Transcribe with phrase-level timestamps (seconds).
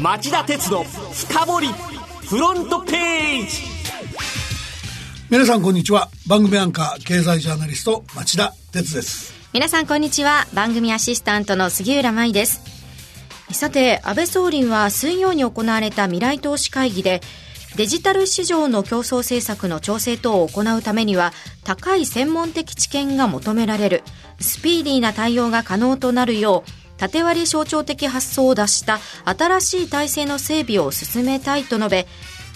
[0.00, 1.68] 町田鉄の深掘り
[2.28, 3.62] フロントページ。
[5.30, 6.10] 皆さんこんにちは。
[6.26, 9.32] 番組アンカー経済ジャーナリスト町田鉄です。
[9.54, 10.46] 皆さんこんにちは。
[10.52, 12.60] 番組アシスタントの杉浦舞です。
[13.52, 17.22] さて安倍総理は水曜に行われた未来投資会議で
[17.76, 21.32] デジタル市場の競争政策の調整等を行うためには
[21.64, 24.02] 高い専門的知見が求められる。
[24.40, 32.06] スピーディーな対応が可能となるよう縦割り象徴的発想を出した新しい体制の整備を進めたいと述べ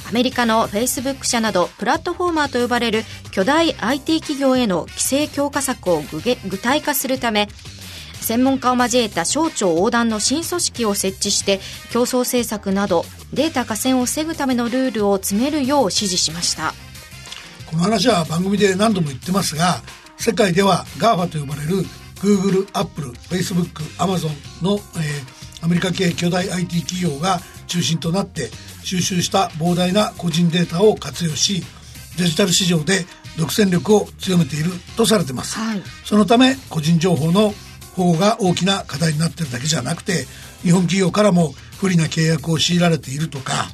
[0.08, 7.48] アメリカのフェイスブック社などプラットフォーマーと呼ばれる巨大 IT 企業への規制強化策を具体化するため
[8.20, 11.60] 専門家を交えた省庁横断の新組織を設置して
[11.90, 16.74] 競争政策などデータ河川を防ぐためのルールを詰めるよう指示しました。
[17.70, 19.80] この話は番組で何度も言ってますが
[20.18, 21.84] 世界では GAFA と呼ばれる
[22.20, 24.30] Google、Apple、Facebook、Amazon
[24.62, 28.50] の、えー、アメリカ系巨大 IT 企業が中心となって
[28.82, 31.62] 収集した膨大な個人データを活用し
[32.18, 33.06] デジタル市場で
[33.38, 37.54] 独占力を強めているとされてます、はい、そのため個人情報の
[37.96, 40.26] 保護が大きな課題になっているだけじゃなくて
[40.62, 43.68] 日本企業からも不利な契約を強いられているとか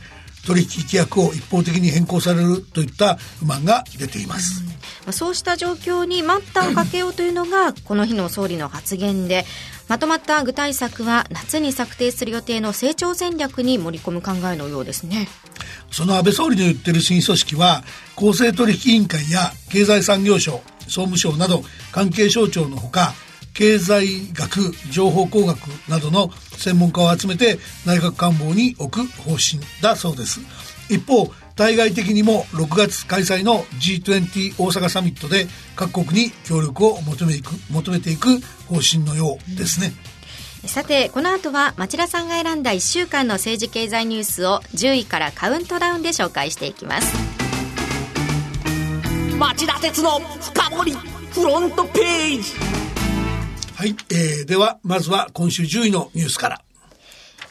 [0.47, 4.63] 取引規約を一方的に変更されるといった不満が出ています、
[5.07, 9.45] うん、そうした状況に待ったをかけようというのがこの日の総理の発言で
[9.89, 15.29] まとまった具体策は夏に策定する予定の成長戦略に盛り込む考えのようですね。
[15.93, 17.85] その安倍総理の言ってる新組織は
[18.17, 23.15] 公正取引委員会や経済産業省総務省など関係省庁のほか
[23.57, 25.57] 経済学情報工学
[25.89, 30.41] などの専門家を集めて内閣官房に置く方針だそうです。
[30.91, 39.93] 一方対外的にも6月開催の G20 大阪サミットで各国に協力を求めいく求めていく方針のようですね、
[40.63, 47.17] うん、さてこの後は町田さんが選んだ1週間の政治経済ニュースを10位からカウントダウンで紹介していきます。
[49.39, 50.93] 町田鉄の深掘り
[51.33, 52.86] フロントページ
[53.77, 56.63] はい、えー、ではまずは今週10位のニュースから。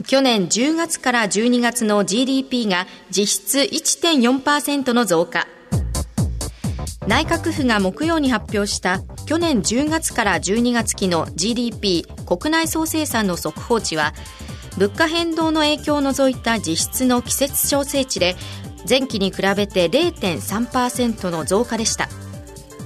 [0.07, 5.45] 去年10月から12月の GDP が実質1.4%の増加。
[7.07, 14.15] 内閣府が木曜に発表した去年10月から12月期の GDP 国内総生産の速報値は
[14.79, 18.35] 物価変動の影響を除いた実質の季節調整値で
[18.89, 22.09] 前期に比べて0.3%の増加でした。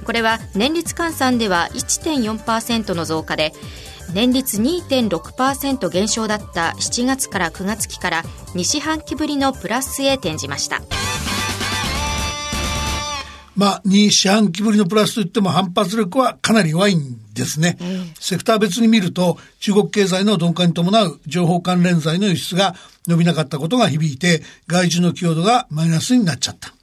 [0.05, 3.53] これは年率換算では1.4%の増加で
[4.13, 8.23] 年率2.6%減少だった7月から9月期から
[8.53, 10.81] 2四半期ぶりのプラスへ転じました
[13.59, 17.77] まあ、2四半期ぶりのプラスといっても反発力はかなり弱いんですね。
[17.81, 22.73] うん、セクター別に見ると、中国経済の鈍化に伴う情報関連材の輸出が
[23.05, 26.73] 伸びなかったことが響いて、外需の寄与度がマイナスになっちゃった。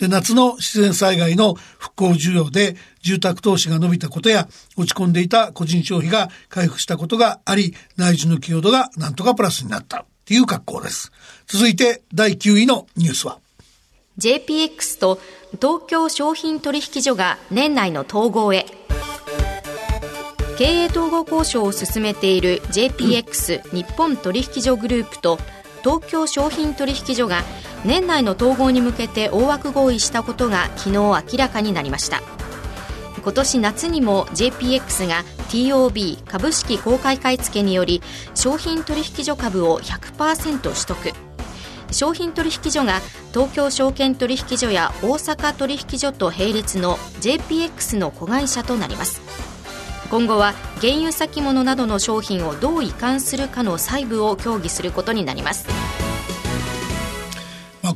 [0.00, 10.00] で、夏の自然災害の復興需要で住宅投資が伸びたことや落ち込んでいた個人消費が回復したことがあり、内需の寄与度がなんとかプラスになった。
[10.00, 11.10] っていう格好です。
[11.48, 13.40] 続いて第9位のニュースは。
[14.18, 15.18] JPX と
[15.60, 18.64] 東京商品取引所が年内の統合へ。
[20.56, 25.38] 経営統合交渉を進めている JPX 日本取引所グループと
[25.82, 27.42] 東京商品取引所が
[27.84, 32.20] 年内の統合に向けて大枠合意したことが昨日明らかになりました。
[33.22, 38.02] 今年夏にも JPX が TOB 株式公開買い付けにより
[38.34, 40.96] 商品取引所株を100%取得。
[41.92, 43.00] 商品取引所が
[43.32, 49.20] 東京証券取引所や大阪取引所と並列の JPX の子会社となります。
[50.10, 55.66] 今後は原油先物などの商品をどう移管するかの細部を協議することになります、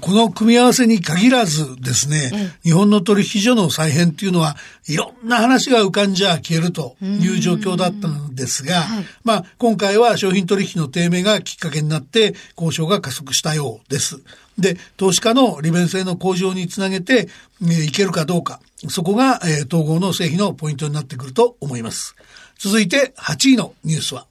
[0.05, 4.55] この組み合わせに限らずですね、うん、日本の取引所の再編っていうのは、
[4.87, 8.85] いろんな話が浮かんじゃ消えるという状況だったのですが、
[9.25, 14.21] まあ、今回は商品取引の低迷がきっかけになって交渉が加速したようです。
[14.59, 17.31] で、投資家の利便性の向上につなげて、
[17.63, 18.61] えー、いけるかどうか、
[18.91, 22.15] そこが、えー、統合の成否のポイントになってくると思います。
[22.59, 24.27] 続いて8位のニュースは、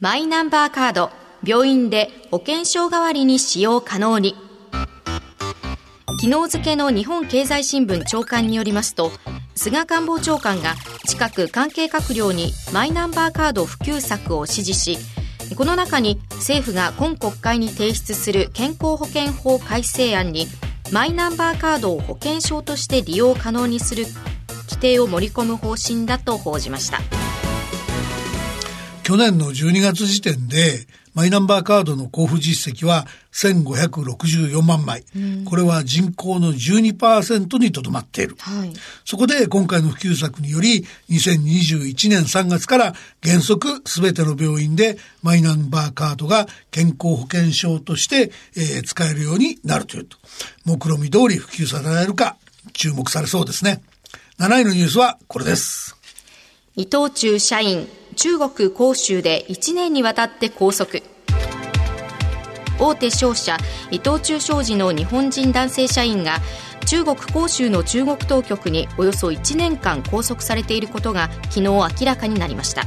[0.00, 1.10] マイナンバーカード、
[1.44, 4.47] 病院で保険証代わりに使用可能に。
[6.20, 9.12] 昨日付の日本経済新聞長官によりますと
[9.54, 10.74] 菅官房長官が
[11.06, 14.98] 近く関係閣僚にマイナンバーカード普及策を指示し
[15.54, 20.48] この中に政府が今国会に提出する健康保険法改正案に
[20.90, 24.04] マイナンバーカードを保険証として利用可能にする
[24.68, 26.98] 規定を盛り込む方針だと報じました。
[29.08, 30.86] 去年の12月時点で
[31.18, 35.02] マイナンバーカードの交付実績は1564万枚。
[35.46, 38.36] これは人口の12%にとどまっている。
[38.38, 38.72] はい、
[39.04, 50.16] そこで今回の普及策により、2021年3月から原則すべての病院でマイナンバーカードが健康保険証として、えー、使えるようになるというと。
[50.64, 52.36] 目論見通り普及されるか
[52.74, 53.82] 注目されそうですね。
[54.38, 55.96] 7位のニュースはこれです。
[56.76, 57.88] 伊藤忠社員、
[58.18, 60.98] 中国広州で1年にわたって拘束。
[62.80, 63.56] 大手商社
[63.92, 66.38] 伊藤忠商事の日本人男性社員が
[66.84, 72.84] 中国広州の中国当局におよそ1年間拘束されていることが昨日明らかになりました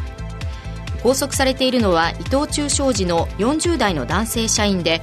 [1.01, 5.01] 拘束されているのは伊藤忠商事の40代の男性社員で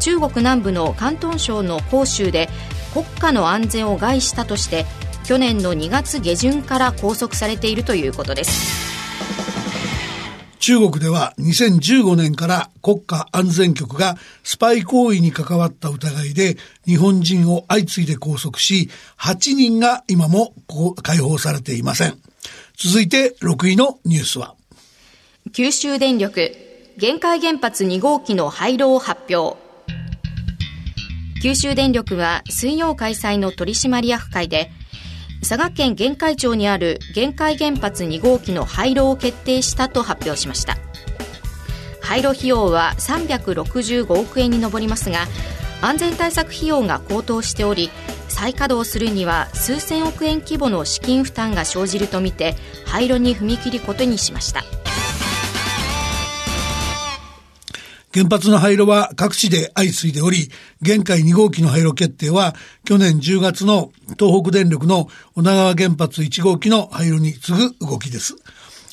[0.00, 2.48] 中国南部の広東省の広州で
[2.92, 4.84] 国家の安全を害したとして
[5.24, 8.75] 去年の2月下旬から拘束されているということです
[10.66, 20.54] 中国では2015年から国家安全局がスパイ行為に関わった疑いで日本人を相次いで拘束し、8人が今も
[21.04, 22.18] 解放されていません。
[22.76, 24.56] 続いて6位のニュースは
[25.52, 26.50] 九州電力
[26.96, 29.56] 限界原発2号機の廃炉を発表
[31.44, 34.72] 九州電力は水曜開催の取締役会で
[35.40, 40.76] 佐賀県玄海町にある玄海原発2号機の廃炉を決定したと発表しました。
[42.06, 45.26] 廃炉費用は365億円に上りますが
[45.82, 47.90] 安全対策費用が高騰しており
[48.28, 52.54] 再稼働するには数千億円規模の資金負担が生じるとみて
[52.86, 54.62] 廃炉に踏み切ることにしました。
[58.16, 62.54] 原発の廃炉は各地で相次いでおり、現海2号機の廃炉決定は、
[62.86, 68.34] 去年10月の東北電力の女川原発1号機の廃炉に次ぐ動きです。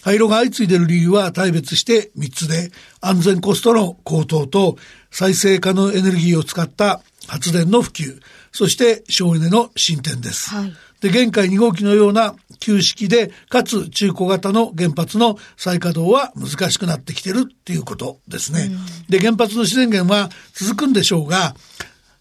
[0.02, 4.75] 廃炉が相次いでいる理由は大別して3つで、安全コストの高騰と
[5.10, 8.20] 再生可能エネルギーを使った発電の普及、
[8.52, 10.50] そして省エネの進展です。
[10.50, 18.71] はい、で、現海2号機のような旧式で、かつ中古型の原発の再稼働は難しくなってきてるっていうことですね。
[19.10, 21.56] で、原発の自然源は続くんでしょうが、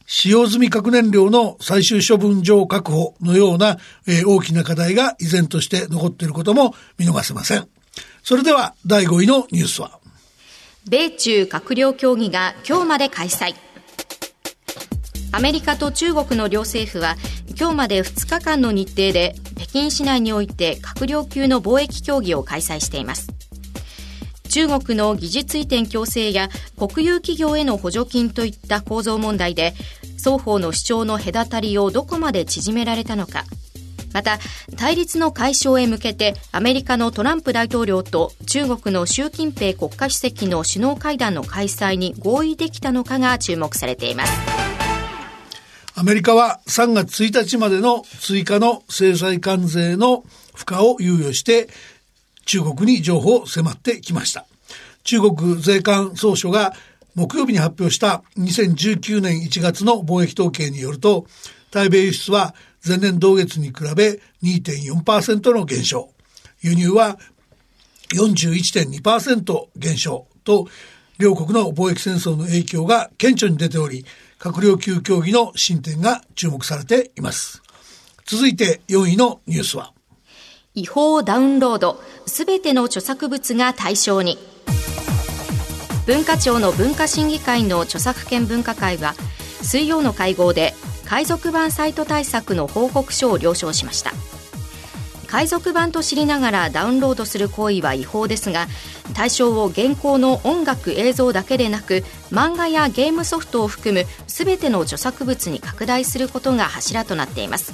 [0.04, 3.78] 使用済み核燃料の最終処分場確保のような、
[4.08, 7.68] えー、大きな課題が依然として残っていることも見逃せません。
[8.24, 10.00] それでは第5位のニュースは
[10.88, 13.71] 米中閣僚協議が今日まで開催。
[15.34, 17.16] アメリカと中国の両政府は
[17.58, 23.32] 今日まで2日間の日程で北京市内において閣僚級の貿易協議を開催しています。
[24.50, 29.72] 中国の技術移転強制や国有企業への補助金といった構造問題で
[30.18, 33.44] 双方の主張の隔たりをどこまで縮められたのか。
[34.12, 34.38] また
[34.76, 44.61] 対立の解消へ向けてアメリカのトランプ大統領と中国の習近平国家主席の首脳会談の開催に合意できたのかが注目されています。
[45.94, 50.24] アメリカは3月1日までの追加の制裁関税の
[50.54, 51.68] 負荷を猶予して
[52.46, 54.46] 中国に情報を迫ってきました。
[55.04, 56.72] 中国税関総署が
[57.14, 61.26] 木曜日に発表した2019年1月の貿易統計によると、
[61.70, 62.54] 対米輸出は
[62.86, 66.10] 前年同月に比べ2.4%の減少、
[66.62, 67.18] 輸入は
[68.14, 70.68] 41.2%減少と、
[71.22, 74.04] 両国の貿易戦争の影響が顕著に出ており、
[74.40, 77.62] 閣僚級協議の進展が注目されています。
[78.26, 79.92] 続いて4位のニュースは
[80.74, 84.36] 違法ダウンロード、すべての著作物が対象に。
[86.06, 89.14] 文化庁の文化審議会の著作権分科会は、
[89.62, 90.74] 水曜の会合で
[91.06, 94.10] 海賊版サイト対策の報告書を了承しました。
[95.32, 98.66] 海賊版と知りながらダウンロードする行為は違法ですが
[99.14, 107.72] 対象を現行の音楽映像だけでなく漫画やゲームソフトを含む全ての著作物に拡大することが柱となっています。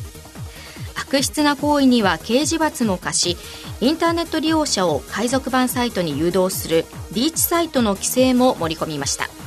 [0.94, 3.36] 悪質な行為には刑事罰も課し
[3.80, 9.37] インターネット利用者を海賊版サイトに誘導するリーチサイトの規制も盛り込みました。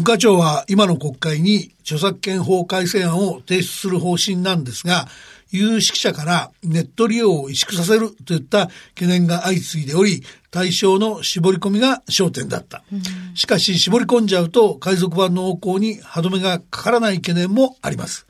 [0.00, 5.08] 文化庁は今の国会に著作権法改正案を提出する方針なんですが、
[5.50, 12.82] 有識者からネット利用を萎縮させるといった懸念が相次いでおり、対象の絞り込みが焦点だった。
[13.34, 18.26] しかし絞り込んじゃうと海賊版の横行に歯止めがかからない懸念もあります。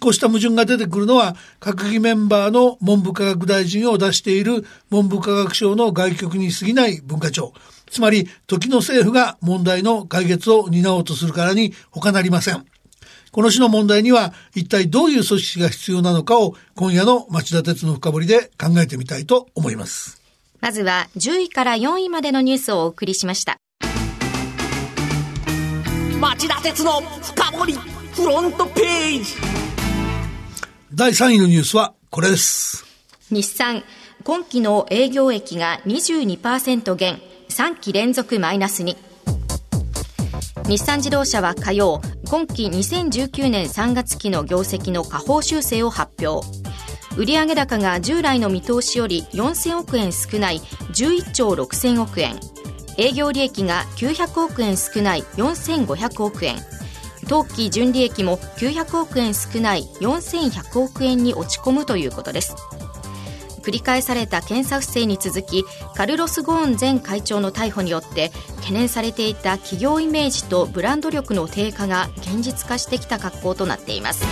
[0.00, 7.52] こうした矛盾が出てくるのは、閣議メンバーの文部科学大臣を出している文部科学省の外局に過ぎない文化庁。
[7.92, 12.64] つまり、時の政府が問題の解決を担おうとするからに他なりません。
[13.30, 20.22] この種の問題には一体どういう組織が必要なのかを今夜の町田鉄の深掘りで考えてみたいと思います。
[20.60, 23.58] まずは10位から4位までのニュースをお送りしました。
[26.18, 29.34] 町田鉄の深掘りフロントページ
[30.94, 32.86] 第3位のニュースはこれです。
[33.30, 33.84] 日産、
[34.24, 37.20] 今期の営業益が22%減、
[37.52, 38.96] 3期連続マイナスに。
[40.66, 46.46] 日産自動車は火曜、今期2019年3月期の業績の下方修正を発表。
[47.18, 52.40] 売上高が従来の見通しより4000億円少ない11兆6000億円。
[52.96, 56.56] 営業利益が900億円少ない4500億円。
[57.28, 62.54] 当期純利益も900億円少ない4100億円に落ち込むということです。
[63.62, 65.64] 繰り返された検査不正に続き
[65.94, 74.24] カルロス・ゴーン前会長の逮捕によって懸念されていた企業イメージとブランド力の低下が現実化してきた格好となっています。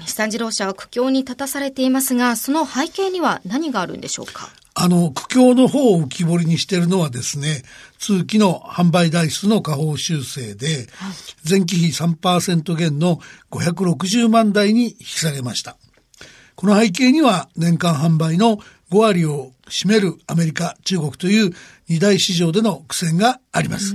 [0.00, 4.50] 日産自動車は苦境に立たされていますがその背景には何があるんでしょうか？
[4.76, 7.62] あの、苦境の方を浮き彫りにしているのはですね、
[7.98, 10.88] 通期の販売台数の下方修正で、
[11.48, 13.20] 前期比3%減の
[13.52, 15.76] 560万台に引き下げました。
[16.56, 18.58] この背景には年間販売の
[18.90, 21.52] 5割を占めるアメリカ、中国という
[21.88, 23.94] 二大市場での苦戦があります。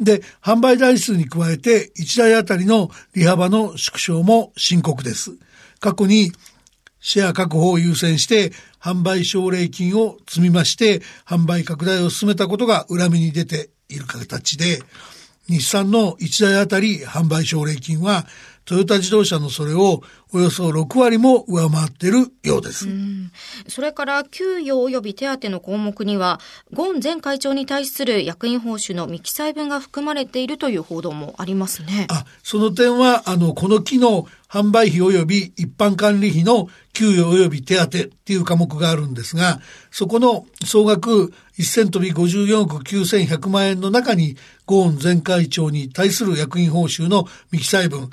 [0.00, 5.36] で、販売台数に加えて1台あたりの利幅の縮小も深刻です。
[5.78, 6.32] 過去に
[7.00, 14.80] シェア確保を優先して販売奨励金を積み増して販売拡大を進めたことが裏目に出ている形で、
[15.48, 18.26] 日産の1台あたり販売奨励金は
[18.64, 20.02] トヨタ自動車のそれを
[20.32, 22.86] およそ6割も上回っているようです。
[23.68, 26.40] それから給与及び手当の項目には
[26.72, 48.10] ゴーン前会長に対する役員報酬の未記載分が含まれているという報道もありますねあ、その点は、あの、この期の販売費及び一般管理費の給与及び手当っていう科目があるんですが、そこの総額1000飛び54億9100万円の中に、ゴーン前会長に対する役員報酬の未記載分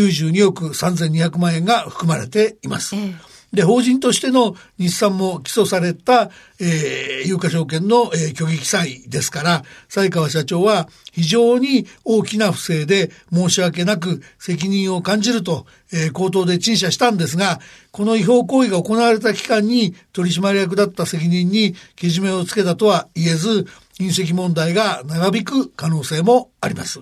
[0.00, 2.96] 92億3200万円が含まれています。
[2.96, 3.14] え
[3.52, 23.66] で、法人としての日産も起訴された、えー、有価証券の、えー、虚偽記載ですから、西川社長は非常に大きな不正で申し訳なく責任を感じると、えー、口頭で陳謝したんですが、この違法行為が行われた期間に取締役だった責任にけじめをつけたとは言えず、
[24.00, 27.00] 隕石問題が長引く可能性もあります。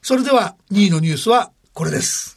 [0.00, 2.36] それでは2位のニュースはこれです。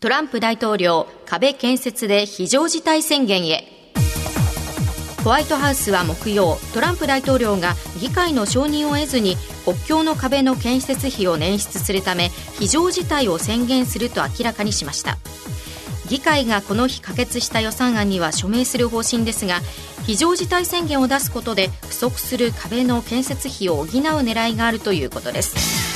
[0.00, 3.64] トランプ大統領壁建設で非常事態宣言へ。
[5.24, 15.18] ホワイトハウスは木曜トランプ大統領が議会の承認を得ずに国境の壁の建設費を捻出するため非常事態を宣言すると明らかにしました。
[16.08, 19.60] 議会がこの日可決した予算案には署名する方針ですが
[20.06, 25.87] 非常事態宣言を出すことで不足する壁の建設費を補う狙いがあるということです。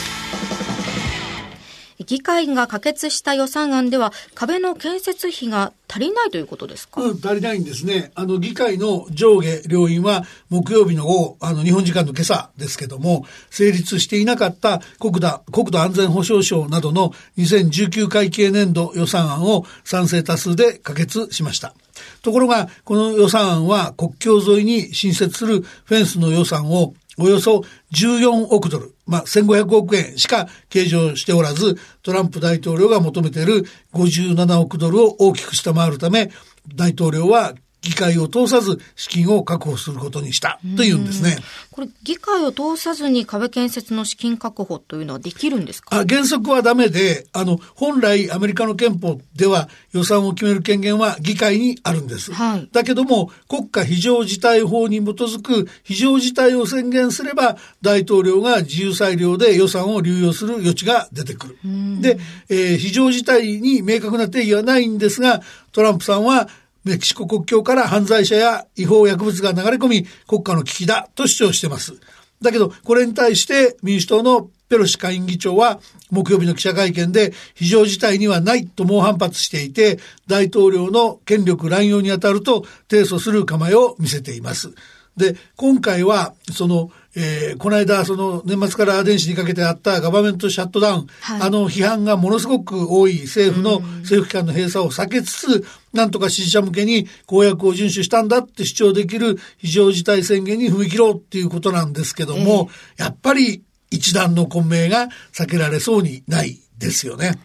[2.05, 8.13] 議会が可決した予算案では壁の建設費が足りないということですか、うん、足りないんですね。
[8.15, 21.75] あの、議会の上下両院は木曜日の午後、あの、日本時間の今朝ですけども、成立していなかった国土、国土安全保障省などの2019会計年度予算案を賛成多数で可決しました。
[22.23, 36.31] ところが、この予算案は国境沿いに新設するフェンスの予算をおよそ14億ドル、まあ、1500億円しか計上しておらず、トランプ大統領が求めている57億ドルを大きく下回るため、
[36.75, 41.37] 大統領は議会を通さず資金を確保することにしたというんですね。
[41.71, 45.97] これ、議会を通さずに壁建設の資金確保というのはできるんですか？
[46.01, 52.33] あ原則はダメで、あの、本来アメリカの憲法では予算を決める権限は議会にあるんです。
[52.33, 61.59] はいだけども、国家非常事態法に基づく非常事態を宣言すれば、大統領が自由裁量で予算を流用する余地が出てくる。
[62.01, 66.49] で、えー非常事態に明確な定義はないんですが、トランプさんは
[66.85, 71.95] メキシコ国境から犯罪者や違法薬物が流れ込み、国家の危機だと主張しています。
[72.41, 84.73] だけど、これに対して民主党のペロシ下院議長は木曜日の記者会見で非常事態にはないと猛反発していて、大統領の権力乱用に当たると提訴する構えを見せています。
[85.17, 107.39] で、今回は、その、えーこの間、その、年末から電子にかけてあったガバメントシャットダウン、はいあの批判がものすごく多い政府の、政府機関の閉鎖を避けつつ、なんとか支持者向けに公約を遵守したんだって主張できる非常事態宣言に踏み切ろうっていうことなんですけども、やっぱり一段の混迷が避けられそうにないですよね。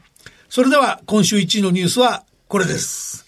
[0.49, 3.25] それでは、今週1位のニュースはこれです。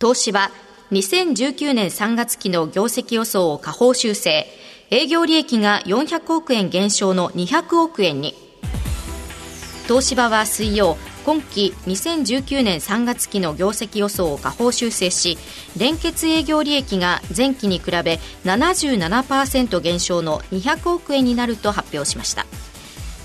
[0.00, 0.52] 東芝
[0.92, 4.46] 2019年3月期の業績予想を下方修正
[4.92, 8.34] 営業利益が400億円減少の200億円に。
[9.86, 15.38] 東芝は水曜今期2019年3月期の業績予想を下方修正し
[15.76, 22.46] 連結営業利益が前期に比べ77%減少の200億円になると発表しました。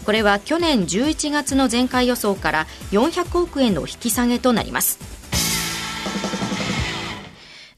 [0.05, 5.14] これは去年11月の前回予想から400億円の引き下げとなります。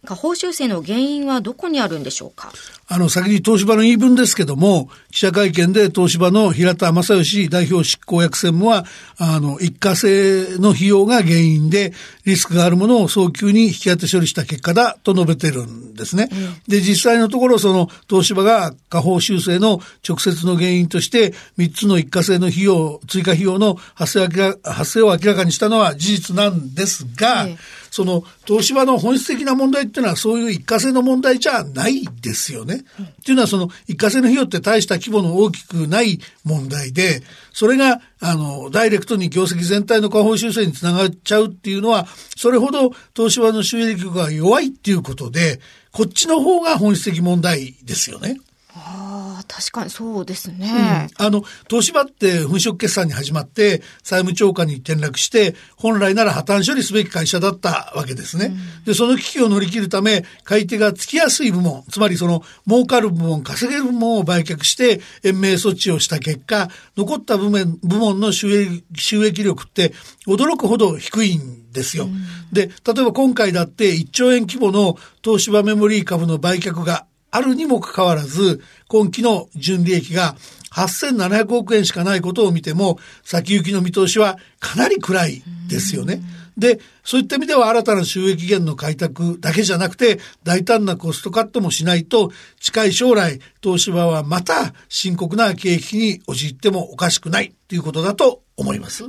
[0.08, 2.54] 下方修正の原因はどこにあるんでしょうか？
[2.88, 8.86] あの、先に東芝の言い分ですけども、記者会見で東芝の平田正義代表執行役専務は、
[9.18, 11.92] あの、一過性の費用が原因で、
[12.24, 16.30] リスクがあるものを早急に引き当て処理した結果だと述べてるんですね。
[16.32, 24.28] うん、で、実際のところ、その、東芝が下方修正の直接の原因として、3つの一過性の費用、追加費用の発生
[24.64, 27.50] 発生を明らかにしたのは事実なんですが、
[27.92, 32.84] その東芝の本質的な問題っていうのはそういう一過性の問題じゃないですよね。
[33.00, 37.22] うん、っていうのはその一過性の費用って大した規模の大きくない問題で、
[37.54, 45.60] それがあのダイレクトに業績全体の下方修正につながっちゃうっていうのは、それほど東芝の収益力が弱いっていうことで、
[45.92, 48.40] こっちの方が本質的問題ですよね。
[48.80, 51.10] ああ、確かにそうですね。
[51.20, 58.54] うん、あの、東芝って粉飾決算に始まって、債務超過に転落して、本来なら破綻処理すべき会社だったわけですね。
[58.80, 69.94] うん、で、その危機を乗り切るため、買い手がつきやすい部門、つまりその、儲かる部門、稼げる部門を売却して、延命措置をした結果、残った部門部門の収益収益力って
[70.28, 72.06] 驚くほど低いんですよ。
[72.06, 80.36] うん、で、例えば今回だって1兆円規模の東芝メモリー株の売却があるにもかかわらず、今期の純利益が
[80.72, 86.22] 8700億円しかないことを見ても、先行きの見通しはかなり暗いですよね。
[86.58, 99.04] で、そういった意味では新たな収益源の開拓だけじゃなくて、大胆なコストカットもしないと、近い将来、東芝はまた深刻な経営危機に陥ってもおかしくないということだと思います。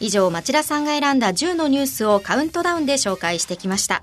[0.00, 4.02] 以上、町田さんが選んだ10のニュースをカウントダウンで紹介してきました。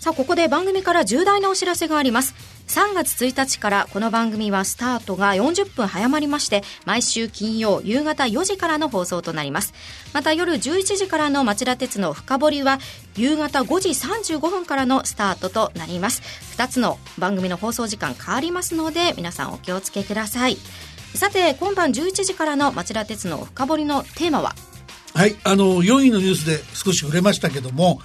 [0.00, 2.34] さあ、ここで番組から重大なお知らせがあります。
[2.68, 9.74] 3月1日からこの番組はスタートが40分早まりまして、毎週金曜夕方4時からの放送となります。
[10.14, 12.78] また夜11時からの町田鉄の深掘りは、
[13.14, 16.22] 夕方5時35分からのスタートとなります。
[16.56, 20.56] 2つの番組の放送時間変わりますので、皆さんお気をつけください。
[21.14, 24.54] さて、今晩11時からの町田鉄の深掘りのテーマは？
[25.12, 28.00] はい、あの、4位のニュースで少し触れましたけども、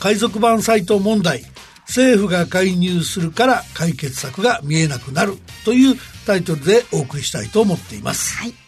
[0.00, 1.42] 海賊版サイト問題
[1.86, 8.36] 政府が介入するから解決策が見えなくなるというタイトルでお送りしたいと思っています。
[8.38, 8.65] はい